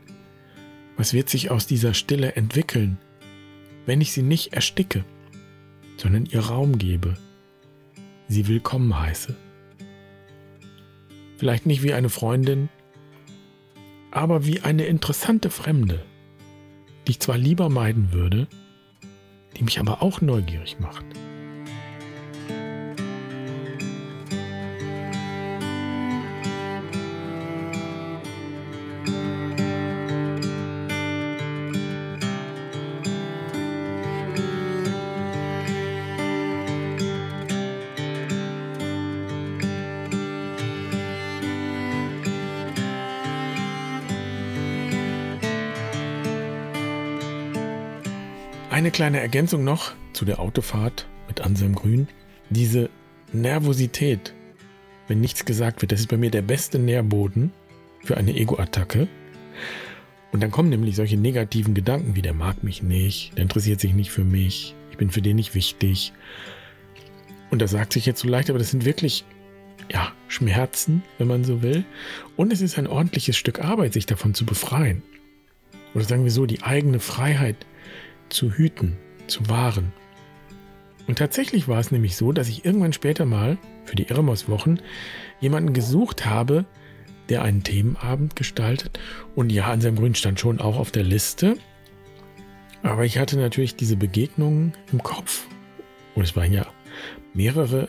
Was 0.96 1.12
wird 1.12 1.28
sich 1.28 1.50
aus 1.50 1.66
dieser 1.66 1.92
Stille 1.92 2.36
entwickeln, 2.36 2.98
wenn 3.84 4.00
ich 4.00 4.12
sie 4.12 4.22
nicht 4.22 4.52
ersticke, 4.52 5.04
sondern 5.96 6.26
ihr 6.26 6.40
Raum 6.40 6.78
gebe, 6.78 7.14
sie 8.28 8.46
willkommen 8.46 8.98
heiße? 8.98 9.34
Vielleicht 11.36 11.66
nicht 11.66 11.82
wie 11.82 11.92
eine 11.92 12.10
Freundin, 12.10 12.68
aber 14.12 14.46
wie 14.46 14.60
eine 14.60 14.84
interessante 14.84 15.50
Fremde, 15.50 16.04
die 17.06 17.12
ich 17.12 17.20
zwar 17.20 17.38
lieber 17.38 17.68
meiden 17.68 18.12
würde, 18.12 18.46
die 19.56 19.64
mich 19.64 19.80
aber 19.80 20.00
auch 20.00 20.20
neugierig 20.20 20.78
macht. 20.78 21.04
Eine 48.74 48.90
kleine 48.90 49.20
Ergänzung 49.20 49.62
noch 49.62 49.92
zu 50.14 50.24
der 50.24 50.40
Autofahrt 50.40 51.06
mit 51.28 51.40
Anselm 51.40 51.76
Grün. 51.76 52.08
Diese 52.50 52.90
Nervosität, 53.32 54.34
wenn 55.06 55.20
nichts 55.20 55.44
gesagt 55.44 55.80
wird. 55.80 55.92
Das 55.92 56.00
ist 56.00 56.08
bei 56.08 56.16
mir 56.16 56.32
der 56.32 56.42
beste 56.42 56.80
Nährboden 56.80 57.52
für 58.02 58.16
eine 58.16 58.34
Ego-Attacke. 58.34 59.06
Und 60.32 60.42
dann 60.42 60.50
kommen 60.50 60.70
nämlich 60.70 60.96
solche 60.96 61.16
negativen 61.16 61.74
Gedanken 61.74 62.16
wie, 62.16 62.22
der 62.22 62.34
mag 62.34 62.64
mich 62.64 62.82
nicht, 62.82 63.36
der 63.36 63.44
interessiert 63.44 63.78
sich 63.78 63.94
nicht 63.94 64.10
für 64.10 64.24
mich, 64.24 64.74
ich 64.90 64.96
bin 64.96 65.08
für 65.08 65.22
den 65.22 65.36
nicht 65.36 65.54
wichtig. 65.54 66.12
Und 67.52 67.62
das 67.62 67.70
sagt 67.70 67.92
sich 67.92 68.06
jetzt 68.06 68.22
so 68.22 68.28
leicht, 68.28 68.50
aber 68.50 68.58
das 68.58 68.72
sind 68.72 68.84
wirklich, 68.84 69.24
ja, 69.92 70.10
Schmerzen, 70.26 71.04
wenn 71.18 71.28
man 71.28 71.44
so 71.44 71.62
will. 71.62 71.84
Und 72.34 72.52
es 72.52 72.60
ist 72.60 72.76
ein 72.76 72.88
ordentliches 72.88 73.36
Stück 73.36 73.60
Arbeit, 73.60 73.92
sich 73.92 74.06
davon 74.06 74.34
zu 74.34 74.44
befreien. 74.44 75.04
Oder 75.94 76.06
sagen 76.06 76.24
wir 76.24 76.32
so, 76.32 76.44
die 76.44 76.64
eigene 76.64 76.98
Freiheit 76.98 77.66
zu 78.34 78.50
hüten, 78.50 78.96
zu 79.26 79.48
wahren. 79.48 79.92
Und 81.06 81.18
tatsächlich 81.18 81.68
war 81.68 81.78
es 81.78 81.90
nämlich 81.90 82.16
so, 82.16 82.32
dass 82.32 82.48
ich 82.48 82.64
irgendwann 82.64 82.92
später 82.92 83.24
mal 83.24 83.58
für 83.84 83.96
die 83.96 84.08
Irremos-Wochen 84.08 84.78
jemanden 85.40 85.72
gesucht 85.72 86.26
habe, 86.26 86.64
der 87.28 87.42
einen 87.42 87.62
Themenabend 87.62 88.36
gestaltet. 88.36 88.98
Und 89.34 89.50
ja, 89.52 89.66
an 89.66 89.80
seinem 89.80 89.96
Grün 89.96 90.14
stand 90.14 90.40
schon 90.40 90.60
auch 90.60 90.78
auf 90.78 90.90
der 90.90 91.04
Liste. 91.04 91.56
Aber 92.82 93.04
ich 93.04 93.18
hatte 93.18 93.38
natürlich 93.38 93.76
diese 93.76 93.96
Begegnungen 93.96 94.74
im 94.92 95.02
Kopf. 95.02 95.46
Und 96.14 96.22
es 96.22 96.36
waren 96.36 96.52
ja 96.52 96.66
mehrere, 97.32 97.88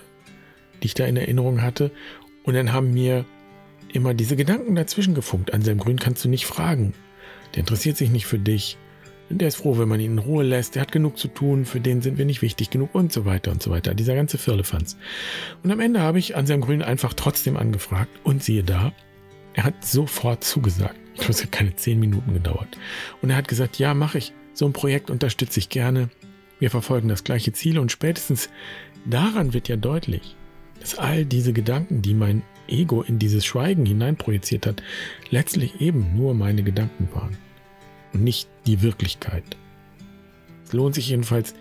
die 0.81 0.87
ich 0.87 0.93
da 0.93 1.05
in 1.05 1.17
Erinnerung 1.17 1.61
hatte. 1.61 1.91
Und 2.43 2.53
dann 2.53 2.71
haben 2.71 2.93
mir 2.93 3.25
immer 3.91 4.13
diese 4.13 4.35
Gedanken 4.35 4.75
dazwischen 4.75 5.15
gefunkt. 5.15 5.53
An 5.53 5.61
seinem 5.61 5.79
Grün 5.79 5.99
kannst 5.99 6.23
du 6.23 6.29
nicht 6.29 6.45
fragen. 6.45 6.93
Der 7.53 7.61
interessiert 7.61 7.97
sich 7.97 8.09
nicht 8.09 8.25
für 8.25 8.39
dich. 8.39 8.77
Der 9.29 9.47
ist 9.47 9.55
froh, 9.55 9.77
wenn 9.77 9.89
man 9.89 9.99
ihn 9.99 10.13
in 10.13 10.19
Ruhe 10.19 10.43
lässt. 10.43 10.75
Der 10.75 10.83
hat 10.83 10.91
genug 10.91 11.17
zu 11.17 11.27
tun. 11.27 11.65
Für 11.65 11.79
den 11.79 12.01
sind 12.01 12.17
wir 12.17 12.25
nicht 12.25 12.41
wichtig 12.41 12.69
genug 12.69 12.93
und 12.93 13.11
so 13.11 13.25
weiter 13.25 13.51
und 13.51 13.61
so 13.61 13.71
weiter. 13.71 13.95
Dieser 13.95 14.15
ganze 14.15 14.37
Firlefanz. 14.37 14.97
Und 15.63 15.71
am 15.71 15.79
Ende 15.79 16.01
habe 16.01 16.19
ich 16.19 16.35
Anselm 16.35 16.61
Grün 16.61 16.83
einfach 16.83 17.13
trotzdem 17.13 17.57
angefragt 17.57 18.11
und 18.23 18.43
siehe 18.43 18.63
da, 18.63 18.93
er 19.53 19.63
hat 19.63 19.83
sofort 19.83 20.43
zugesagt. 20.43 20.95
Ich 21.13 21.21
glaube, 21.21 21.31
es 21.31 21.43
hat 21.43 21.51
keine 21.51 21.75
zehn 21.75 21.99
Minuten 21.99 22.33
gedauert. 22.33 22.77
Und 23.21 23.29
er 23.29 23.37
hat 23.37 23.47
gesagt, 23.47 23.79
ja, 23.79 23.93
mache 23.93 24.19
ich. 24.19 24.33
So 24.53 24.65
ein 24.65 24.73
Projekt 24.73 25.09
unterstütze 25.09 25.59
ich 25.59 25.69
gerne. 25.69 26.09
Wir 26.59 26.69
verfolgen 26.69 27.07
das 27.07 27.23
gleiche 27.23 27.51
Ziel 27.51 27.79
und 27.79 27.91
spätestens 27.91 28.49
daran 29.05 29.53
wird 29.53 29.67
ja 29.67 29.75
deutlich, 29.75 30.35
dass 30.79 30.97
all 30.97 31.25
diese 31.25 31.51
Gedanken, 31.51 32.01
die 32.01 32.13
mein 32.13 32.43
Ego 32.67 33.01
in 33.01 33.19
dieses 33.19 33.45
Schweigen 33.45 33.85
hineinprojiziert 33.85 34.65
hat, 34.65 34.83
letztlich 35.29 35.81
eben 35.81 36.15
nur 36.15 36.33
meine 36.33 36.63
Gedanken 36.63 37.09
waren 37.13 37.37
und 38.15 38.23
nicht 38.23 38.49
die 38.65 38.81
Wirklichkeit. 38.81 39.43
Es 40.65 40.73
lohnt 40.73 40.95
sich 40.95 41.09
jedenfalls 41.09 41.53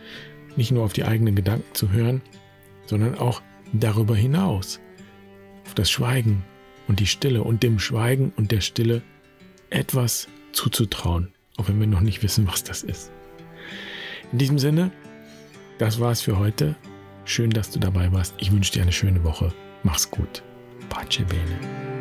nicht 0.56 0.70
nur 0.70 0.84
auf 0.84 0.92
die 0.92 1.04
eigenen 1.04 1.34
Gedanken 1.34 1.74
zu 1.74 1.90
hören, 1.90 2.22
sondern 2.86 3.16
auch 3.16 3.42
darüber 3.72 4.14
hinaus 4.14 4.80
auf 5.66 5.74
das 5.74 5.90
Schweigen 5.90 6.44
und 6.86 7.00
die 7.00 7.06
Stille 7.06 7.42
und 7.42 7.62
dem 7.62 7.78
Schweigen 7.78 8.32
und 8.36 8.52
der 8.52 8.60
Stille 8.60 9.02
etwas 9.70 10.28
zuzutrauen, 10.52 11.34
auch 11.56 11.68
wenn 11.68 11.80
wir 11.80 11.88
noch 11.88 12.02
nicht 12.02 12.22
wissen, 12.22 12.46
was 12.46 12.62
das 12.62 12.84
ist. 12.84 13.10
In 14.30 14.38
diesem 14.38 14.58
Sinne, 14.58 14.92
das 15.78 15.98
war's 15.98 16.20
für 16.20 16.38
heute. 16.38 16.76
Schön, 17.24 17.50
dass 17.50 17.70
du 17.70 17.80
dabei 17.80 18.12
warst. 18.12 18.34
Ich 18.38 18.52
wünsche 18.52 18.72
dir 18.72 18.82
eine 18.82 18.92
schöne 18.92 19.24
Woche. 19.24 19.52
Mach's 19.82 20.08
gut. 20.08 20.42
Pace 20.88 21.24
bene. 21.28 21.93